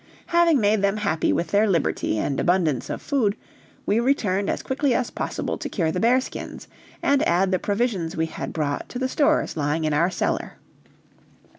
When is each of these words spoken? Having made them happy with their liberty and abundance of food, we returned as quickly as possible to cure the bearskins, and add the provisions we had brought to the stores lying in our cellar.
Having 0.33 0.59
made 0.59 0.81
them 0.81 0.97
happy 0.97 1.31
with 1.31 1.51
their 1.51 1.69
liberty 1.69 2.17
and 2.17 2.39
abundance 2.39 2.89
of 2.89 3.03
food, 3.03 3.35
we 3.85 3.99
returned 3.99 4.49
as 4.49 4.63
quickly 4.63 4.95
as 4.95 5.11
possible 5.11 5.59
to 5.59 5.69
cure 5.69 5.91
the 5.91 5.99
bearskins, 5.99 6.67
and 7.03 7.21
add 7.27 7.51
the 7.51 7.59
provisions 7.59 8.17
we 8.17 8.25
had 8.25 8.51
brought 8.51 8.89
to 8.89 8.97
the 8.97 9.07
stores 9.07 9.55
lying 9.55 9.83
in 9.83 9.93
our 9.93 10.09
cellar. 10.09 10.53